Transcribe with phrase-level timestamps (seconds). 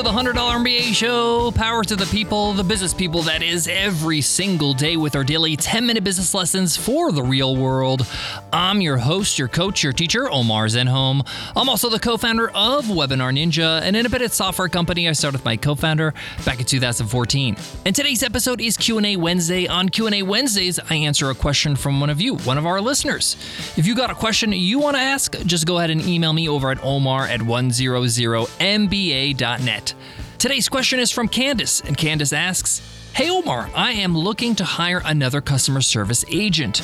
[0.00, 1.50] to the $100 MBA show.
[1.50, 5.56] Power to the people, the business people, that is, every single day with our daily
[5.56, 8.06] 10 minute business lessons for the real world.
[8.50, 11.28] I'm your host, your coach, your teacher, Omar Zenhom.
[11.54, 15.44] I'm also the co founder of Webinar Ninja, an independent software company I started with
[15.44, 16.14] my co founder
[16.46, 17.56] back in 2014.
[17.84, 19.66] And today's episode is Q&A Wednesday.
[19.66, 23.36] On Q&A Wednesdays, I answer a question from one of you, one of our listeners.
[23.76, 26.48] If you got a question you want to ask, just go ahead and email me
[26.48, 29.89] over at omar at 100mba.net.
[30.38, 32.80] Today's question is from Candace, and Candace asks
[33.14, 36.82] Hey Omar, I am looking to hire another customer service agent.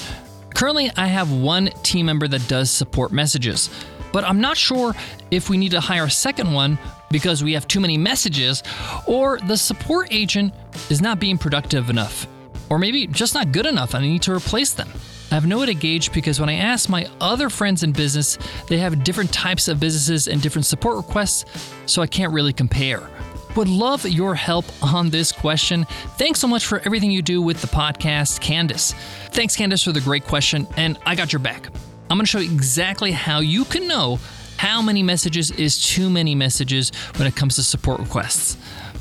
[0.55, 3.71] Currently, I have one team member that does support messages,
[4.13, 4.95] but I'm not sure
[5.31, 6.79] if we need to hire a second one
[7.11, 8.63] because we have too many messages,
[9.07, 10.53] or the support agent
[10.91, 12.27] is not being productive enough,
[12.71, 14.89] or maybe just not good enough and I need to replace them.
[15.37, 18.39] I have no way to gauge because when I ask my other friends in business,
[18.69, 21.45] they have different types of businesses and different support requests,
[21.85, 23.07] so I can't really compare.
[23.55, 25.85] Would love your help on this question.
[26.17, 28.95] Thanks so much for everything you do with the podcast, Candace.
[29.33, 31.69] Thanks, Candace, for the great question, and I got your back.
[32.09, 34.19] I'm to show you exactly how you can know
[34.57, 38.57] how many messages is too many messages when it comes to support requests.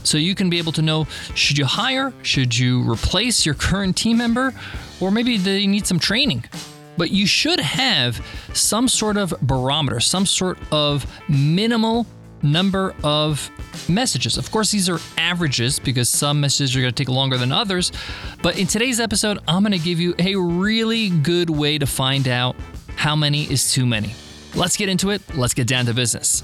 [0.05, 3.97] So you can be able to know should you hire, should you replace your current
[3.97, 4.53] team member,
[4.99, 6.45] or maybe they need some training.
[6.97, 12.07] But you should have some sort of barometer, some sort of minimal
[12.41, 13.49] number of
[13.89, 14.37] messages.
[14.37, 17.91] Of course, these are averages because some messages are going to take longer than others.
[18.41, 22.27] But in today's episode, I'm going to give you a really good way to find
[22.27, 22.55] out
[22.95, 24.13] how many is too many.
[24.53, 25.21] Let's get into it.
[25.35, 26.43] Let's get down to business.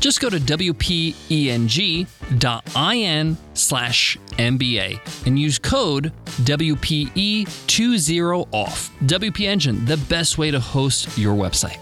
[0.00, 2.06] Just go to wpeng.in
[3.54, 8.90] slash MBA and use code WPE20OFF.
[9.06, 11.78] WP Engine, the best way to host your website.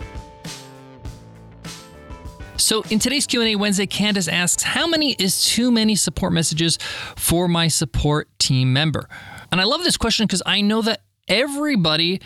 [2.56, 6.78] So in today's Q&A Wednesday, Candace asks, how many is too many support messages
[7.14, 9.10] for my support team member?
[9.52, 12.20] And I love this question because I know that everybody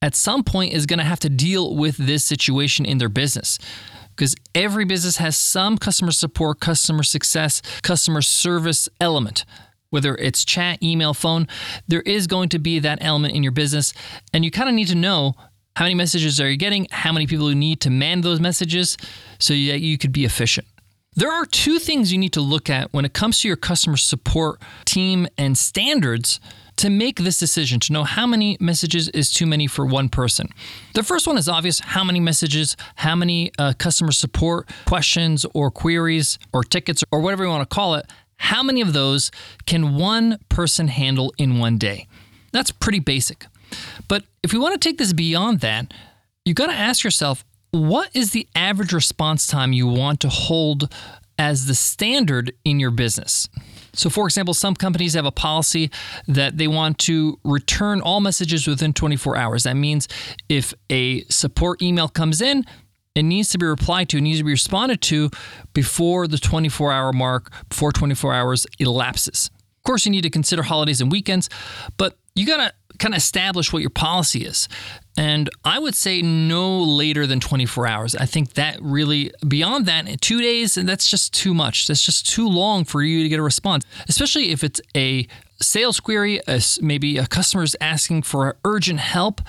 [0.00, 3.58] at some point is going to have to deal with this situation in their business
[4.16, 9.44] because every business has some customer support, customer success, customer service element.
[9.90, 11.46] Whether it's chat, email, phone,
[11.86, 13.92] there is going to be that element in your business.
[14.32, 15.34] And you kind of need to know
[15.76, 18.96] how many messages are you getting, how many people you need to man those messages
[19.38, 20.66] so that you could be efficient.
[21.18, 23.96] There are two things you need to look at when it comes to your customer
[23.96, 26.40] support team and standards
[26.76, 30.50] to make this decision to know how many messages is too many for one person.
[30.92, 35.70] The first one is obvious how many messages, how many uh, customer support questions or
[35.70, 38.04] queries or tickets or whatever you want to call it,
[38.36, 39.30] how many of those
[39.64, 42.08] can one person handle in one day?
[42.52, 43.46] That's pretty basic.
[44.06, 45.94] But if we want to take this beyond that,
[46.44, 47.42] you got to ask yourself
[47.76, 50.92] what is the average response time you want to hold
[51.38, 53.48] as the standard in your business?
[53.92, 55.90] So, for example, some companies have a policy
[56.28, 59.62] that they want to return all messages within 24 hours.
[59.62, 60.06] That means
[60.48, 62.64] if a support email comes in,
[63.14, 65.30] it needs to be replied to, it needs to be responded to
[65.72, 69.50] before the 24 hour mark, before 24 hours elapses.
[69.78, 71.48] Of course, you need to consider holidays and weekends,
[71.96, 74.68] but you got to kind of establish what your policy is.
[75.16, 78.14] And I would say no later than 24 hours.
[78.14, 81.86] I think that really, beyond that, two days, that's just too much.
[81.86, 85.26] That's just too long for you to get a response, especially if it's a
[85.60, 86.40] sales query,
[86.82, 89.40] maybe a customer is asking for urgent help.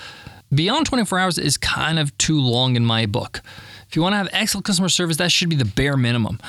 [0.54, 3.42] Beyond 24 hours is kind of too long in my book.
[3.86, 6.40] If you want to have excellent customer service, that should be the bare minimum.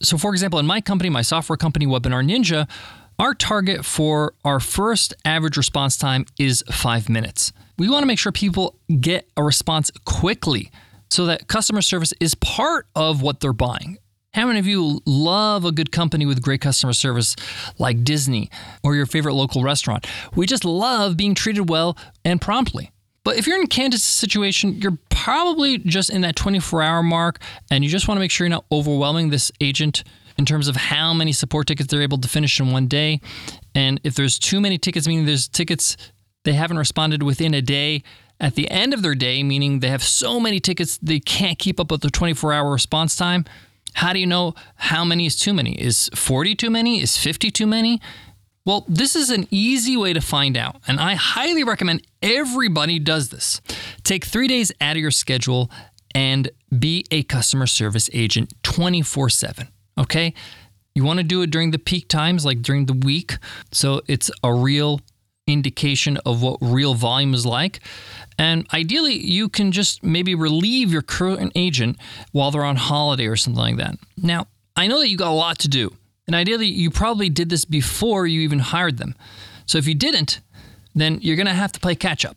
[0.00, 2.68] So, for example, in my company, my software company, Webinar Ninja,
[3.22, 7.52] our target for our first average response time is five minutes.
[7.78, 10.72] We want to make sure people get a response quickly
[11.08, 13.98] so that customer service is part of what they're buying.
[14.34, 17.36] How many of you love a good company with great customer service
[17.78, 18.50] like Disney
[18.82, 20.04] or your favorite local restaurant?
[20.34, 22.90] We just love being treated well and promptly.
[23.22, 27.38] But if you're in Candace's situation, you're probably just in that 24 hour mark
[27.70, 30.02] and you just want to make sure you're not overwhelming this agent
[30.38, 33.20] in terms of how many support tickets they're able to finish in one day.
[33.74, 35.96] And if there's too many tickets, meaning there's tickets
[36.44, 38.02] they haven't responded within a day,
[38.40, 41.78] at the end of their day, meaning they have so many tickets they can't keep
[41.78, 43.44] up with the 24 hour response time,
[43.94, 45.80] how do you know how many is too many?
[45.80, 47.00] Is 40 too many?
[47.00, 48.00] Is 50 too many?
[48.64, 53.30] Well, this is an easy way to find out, and I highly recommend everybody does
[53.30, 53.60] this.
[54.04, 55.68] Take three days out of your schedule
[56.14, 59.68] and be a customer service agent 24 7.
[59.98, 60.34] Okay?
[60.94, 63.38] You want to do it during the peak times, like during the week,
[63.70, 65.00] so it's a real
[65.46, 67.80] indication of what real volume is like.
[68.38, 71.98] And ideally, you can just maybe relieve your current agent
[72.32, 73.96] while they're on holiday or something like that.
[74.16, 74.46] Now,
[74.76, 75.94] I know that you got a lot to do,
[76.26, 79.14] and ideally, you probably did this before you even hired them.
[79.66, 80.40] So if you didn't,
[80.94, 82.36] then you're going to have to play catch up.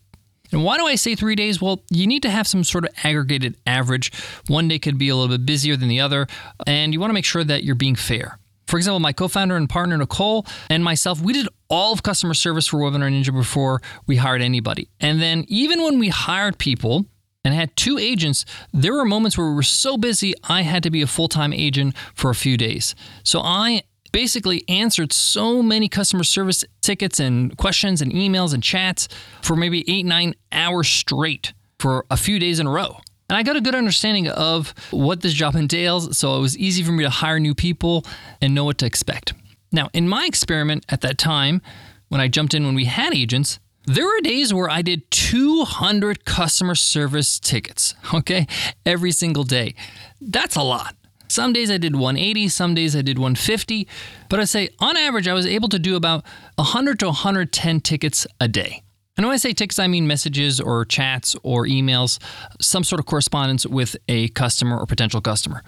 [0.52, 1.60] And why do I say three days?
[1.60, 4.12] Well, you need to have some sort of aggregated average.
[4.48, 6.26] One day could be a little bit busier than the other,
[6.66, 8.38] and you want to make sure that you're being fair.
[8.66, 12.34] For example, my co founder and partner, Nicole, and myself, we did all of customer
[12.34, 14.88] service for Webinar Ninja before we hired anybody.
[15.00, 17.06] And then, even when we hired people
[17.44, 20.90] and had two agents, there were moments where we were so busy, I had to
[20.90, 22.94] be a full time agent for a few days.
[23.22, 23.82] So I
[24.16, 29.08] basically answered so many customer service tickets and questions and emails and chats
[29.42, 32.98] for maybe eight, nine hours straight for a few days in a row.
[33.28, 36.82] And I got a good understanding of what this job entails, so it was easy
[36.82, 38.06] for me to hire new people
[38.40, 39.34] and know what to expect.
[39.70, 41.60] Now, in my experiment at that time,
[42.08, 46.24] when I jumped in when we had agents, there were days where I did 200
[46.24, 48.46] customer service tickets, okay,
[48.86, 49.74] every single day.
[50.22, 50.96] That's a lot.
[51.28, 53.88] Some days I did 180, some days I did 150,
[54.28, 56.24] but I'd say on average I was able to do about
[56.56, 58.82] 100 to 110 tickets a day.
[59.16, 62.18] And when I say tickets, I mean messages or chats or emails,
[62.60, 65.62] some sort of correspondence with a customer or potential customer.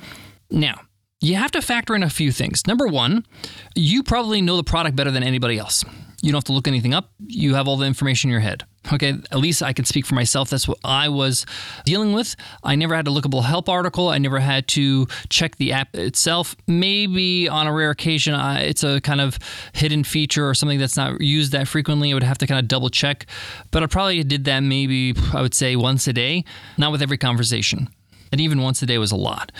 [0.50, 0.82] Now,
[1.20, 2.66] you have to factor in a few things.
[2.66, 3.26] Number one,
[3.74, 5.84] you probably know the product better than anybody else.
[6.22, 7.10] You don't have to look anything up.
[7.26, 8.64] You have all the information in your head.
[8.92, 10.50] Okay, at least I can speak for myself.
[10.50, 11.44] That's what I was
[11.84, 12.36] dealing with.
[12.64, 14.08] I never had a lookable help article.
[14.08, 16.56] I never had to check the app itself.
[16.66, 19.38] Maybe on a rare occasion, I, it's a kind of
[19.74, 22.10] hidden feature or something that's not used that frequently.
[22.10, 23.26] I would have to kind of double check.
[23.70, 26.44] But I probably did that maybe, I would say, once a day,
[26.78, 27.88] not with every conversation.
[28.32, 29.52] And even once a day was a lot.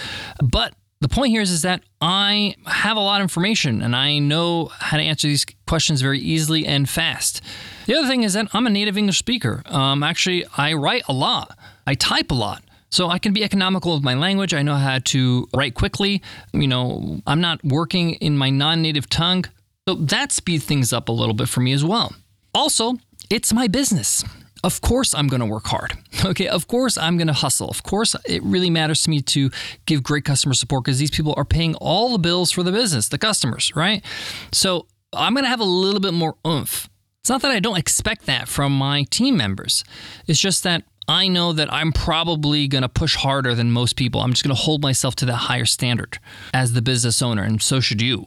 [0.42, 4.18] But the point here is, is that I have a lot of information and I
[4.18, 7.40] know how to answer these questions very easily and fast.
[7.86, 9.62] The other thing is that I'm a native English speaker.
[9.66, 11.56] Um, actually, I write a lot,
[11.86, 12.62] I type a lot.
[12.90, 14.54] So I can be economical with my language.
[14.54, 16.22] I know how to write quickly.
[16.54, 19.44] You know, I'm not working in my non native tongue.
[19.86, 22.14] So that speeds things up a little bit for me as well.
[22.54, 22.94] Also,
[23.28, 24.24] it's my business
[24.64, 25.94] of course I'm going to work hard.
[26.25, 27.69] Okay, of course I'm going to hustle.
[27.69, 29.50] Of course it really matters to me to
[29.87, 33.08] give great customer support because these people are paying all the bills for the business,
[33.08, 34.05] the customers, right?
[34.52, 36.88] So I'm going to have a little bit more oomph.
[37.20, 39.84] It's not that I don't expect that from my team members.
[40.26, 44.20] It's just that I know that I'm probably going to push harder than most people.
[44.20, 46.19] I'm just going to hold myself to that higher standard
[46.52, 48.26] as the business owner, and so should you.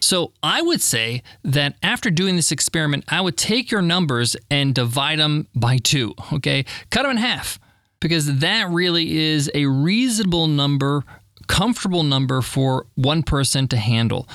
[0.00, 4.74] So I would say that after doing this experiment, I would take your numbers and
[4.74, 6.64] divide them by two, okay?
[6.90, 7.58] Cut them in half
[8.00, 11.04] because that really is a reasonable number,
[11.46, 14.28] comfortable number for one person to handle.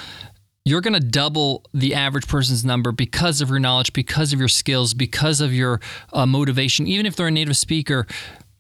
[0.66, 4.48] You're going to double the average person's number because of your knowledge, because of your
[4.48, 5.82] skills, because of your
[6.14, 6.88] uh, motivation.
[6.88, 8.08] Even if they're a native speaker,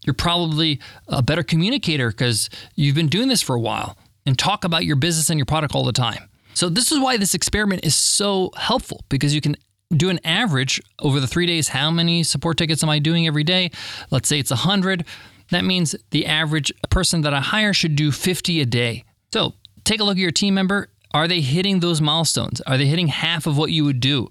[0.05, 4.65] you're probably a better communicator because you've been doing this for a while and talk
[4.65, 6.29] about your business and your product all the time.
[6.53, 9.55] So, this is why this experiment is so helpful because you can
[9.95, 11.69] do an average over the three days.
[11.69, 13.71] How many support tickets am I doing every day?
[14.11, 15.05] Let's say it's 100.
[15.51, 19.03] That means the average person that I hire should do 50 a day.
[19.33, 20.89] So, take a look at your team member.
[21.13, 22.61] Are they hitting those milestones?
[22.61, 24.29] Are they hitting half of what you would do?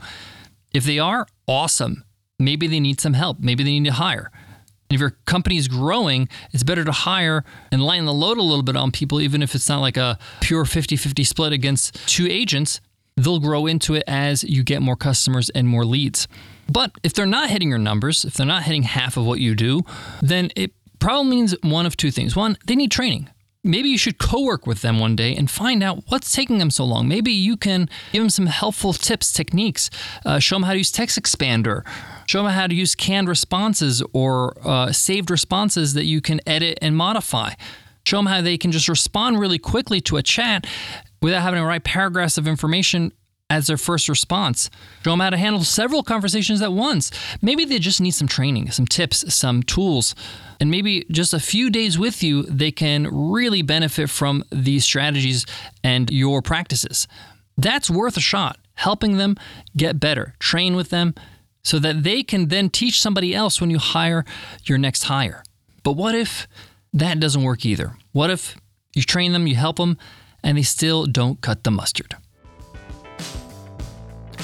[0.72, 2.04] If they are, awesome.
[2.38, 3.38] Maybe they need some help.
[3.38, 4.32] Maybe they need to hire.
[4.92, 8.42] And if your company is growing, it's better to hire and lighten the load a
[8.42, 12.06] little bit on people, even if it's not like a pure 50 50 split against
[12.06, 12.82] two agents.
[13.16, 16.28] They'll grow into it as you get more customers and more leads.
[16.70, 19.54] But if they're not hitting your numbers, if they're not hitting half of what you
[19.54, 19.80] do,
[20.20, 22.36] then it probably means one of two things.
[22.36, 23.30] One, they need training
[23.64, 26.84] maybe you should co-work with them one day and find out what's taking them so
[26.84, 27.08] long.
[27.08, 29.90] Maybe you can give them some helpful tips techniques.
[30.24, 31.84] Uh, show them how to use Text Expander,
[32.26, 36.78] show them how to use canned responses or uh, saved responses that you can edit
[36.82, 37.52] and modify.
[38.04, 40.66] Show them how they can just respond really quickly to a chat
[41.20, 43.12] without having to write paragraphs of information
[43.52, 44.70] as their first response.
[45.04, 47.10] Show them how to handle several conversations at once.
[47.42, 50.14] Maybe they just need some training, some tips, some tools,
[50.58, 55.44] and maybe just a few days with you, they can really benefit from these strategies
[55.84, 57.06] and your practices.
[57.58, 59.36] That's worth a shot, helping them
[59.76, 60.34] get better.
[60.38, 61.14] Train with them,
[61.62, 64.24] so that they can then teach somebody else when you hire
[64.64, 65.44] your next hire.
[65.82, 66.48] But what if
[66.94, 67.96] that doesn't work either?
[68.12, 68.56] What if
[68.94, 69.98] you train them, you help them,
[70.42, 72.16] and they still don't cut the mustard?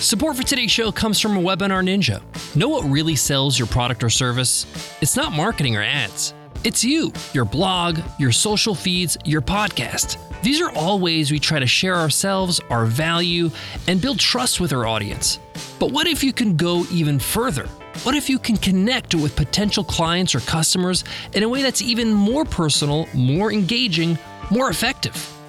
[0.00, 2.22] Support for today's show comes from a Webinar Ninja.
[2.54, 4.64] Know what really sells your product or service?
[5.00, 6.34] It's not marketing or ads.
[6.62, 10.16] It's you, your blog, your social feeds, your podcast.
[10.40, 13.50] These are all ways we try to share ourselves, our value,
[13.88, 15.40] and build trust with our audience.
[15.80, 17.66] But what if you can go even further?
[18.04, 21.02] What if you can connect with potential clients or customers
[21.34, 24.16] in a way that's even more personal, more engaging,
[24.52, 25.37] more effective?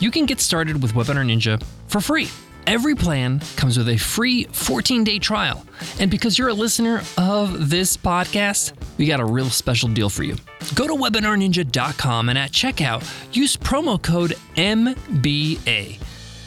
[0.00, 2.28] you can get started with Webinar Ninja for free.
[2.66, 5.66] Every plan comes with a free 14 day trial.
[6.00, 10.22] And because you're a listener of this podcast, we got a real special deal for
[10.22, 10.36] you.
[10.74, 16.00] Go to webinarninja.com and at checkout, use promo code MBA,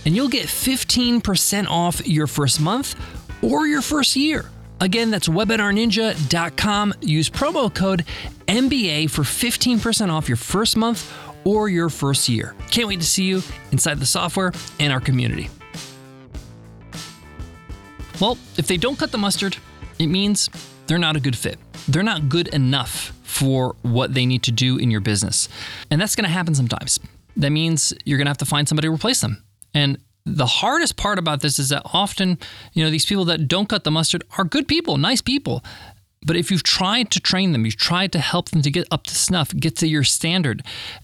[0.05, 2.95] and you'll get 15% off your first month
[3.43, 4.49] or your first year.
[4.79, 6.93] Again, that's webinarninja.com.
[7.01, 8.05] Use promo code
[8.47, 11.11] MBA for 15% off your first month
[11.43, 12.55] or your first year.
[12.71, 13.41] Can't wait to see you
[13.71, 15.49] inside the software and our community.
[18.19, 19.57] Well, if they don't cut the mustard,
[19.99, 20.49] it means
[20.87, 21.59] they're not a good fit.
[21.87, 25.47] They're not good enough for what they need to do in your business.
[25.91, 26.99] And that's going to happen sometimes.
[27.35, 29.43] That means you're going to have to find somebody to replace them.
[29.73, 32.39] And the hardest part about this is that often,
[32.73, 35.63] you know, these people that don't cut the mustard are good people, nice people.
[36.25, 39.05] But if you've tried to train them, you've tried to help them to get up
[39.05, 40.63] to snuff, get to your standard,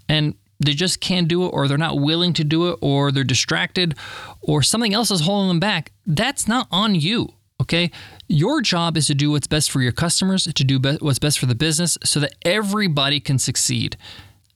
[0.09, 3.23] and they just can't do it, or they're not willing to do it, or they're
[3.23, 3.95] distracted,
[4.41, 7.29] or something else is holding them back, that's not on you.
[7.61, 7.91] Okay.
[8.27, 11.39] Your job is to do what's best for your customers, to do be- what's best
[11.39, 13.95] for the business so that everybody can succeed.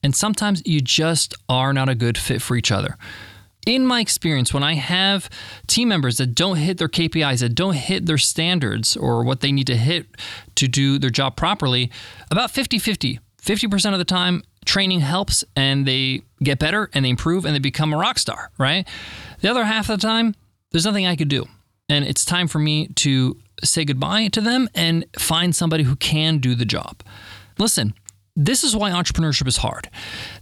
[0.03, 2.97] And sometimes you just are not a good fit for each other.
[3.67, 5.29] In my experience, when I have
[5.67, 9.51] team members that don't hit their KPIs, that don't hit their standards or what they
[9.51, 10.07] need to hit
[10.55, 11.91] to do their job properly,
[12.31, 13.19] about 50 50.
[13.41, 17.59] 50% of the time, training helps and they get better and they improve and they
[17.59, 18.87] become a rock star, right?
[19.41, 20.33] The other half of the time,
[20.71, 21.45] there's nothing I could do.
[21.89, 26.37] And it's time for me to say goodbye to them and find somebody who can
[26.37, 27.03] do the job.
[27.57, 27.93] Listen,
[28.39, 29.89] this is why entrepreneurship is hard.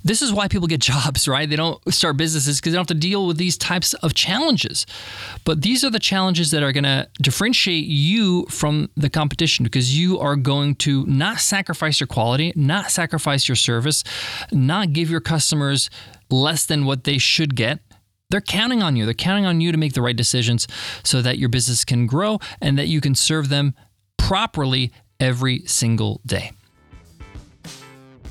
[0.04, 1.50] This is why people get jobs, right?
[1.50, 4.86] They don't start businesses because they don't have to deal with these types of challenges.
[5.46, 9.98] But these are the challenges that are going to differentiate you from the competition because
[9.98, 14.04] you are going to not sacrifice your quality, not sacrifice your service,
[14.52, 15.90] not give your customers
[16.30, 17.80] less than what they should get.
[18.30, 19.06] They're counting on you.
[19.06, 20.68] They're counting on you to make the right decisions
[21.04, 23.74] so that your business can grow and that you can serve them
[24.18, 26.52] properly every single day.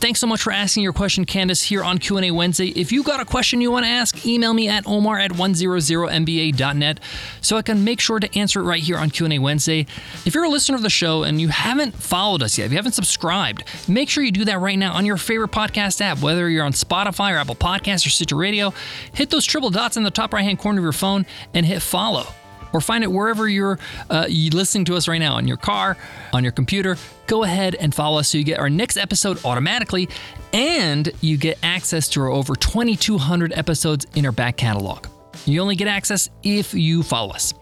[0.04, 2.66] Thanks so much for asking your question, Candace, here on Q&A Wednesday.
[2.66, 7.00] If you got a question you want to ask, email me at omar at 100mba.net
[7.40, 9.86] so I can make sure to answer it right here on Q&A Wednesday.
[10.26, 12.76] If you're a listener of the show and you haven't followed us yet, if you
[12.76, 16.50] haven't subscribed, make sure you do that right now on your favorite podcast app, whether
[16.50, 18.74] you're on Spotify or Apple Podcasts or Stitcher Radio.
[19.14, 22.26] Hit those triple dots in the top right-hand corner of your phone and hit follow
[22.74, 23.78] or find it wherever you're
[24.10, 25.96] uh, listening to us right now on your car,
[26.32, 26.96] on your computer.
[27.26, 30.08] Go ahead and follow us so you get our next episode automatically
[30.52, 35.06] and you get access to our over 2,200 episodes in our back catalog.
[35.46, 37.54] You only get access if you follow us.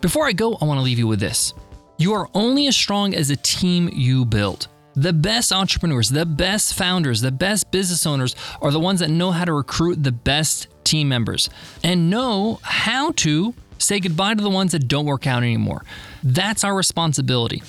[0.00, 1.54] Before I go, I want to leave you with this
[1.98, 4.66] you are only as strong as a team you build.
[4.94, 9.30] The best entrepreneurs, the best founders, the best business owners are the ones that know
[9.30, 11.48] how to recruit the best team members
[11.84, 15.84] and know how to Say goodbye to the ones that don't work out anymore.
[16.22, 17.62] That's our responsibility.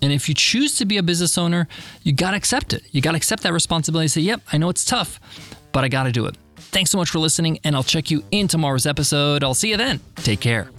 [0.00, 1.66] And if you choose to be a business owner,
[2.04, 2.84] you got to accept it.
[2.92, 5.18] You got to accept that responsibility and say, yep, I know it's tough,
[5.72, 6.36] but I got to do it.
[6.56, 9.42] Thanks so much for listening, and I'll check you in tomorrow's episode.
[9.42, 10.00] I'll see you then.
[10.16, 10.70] Take care.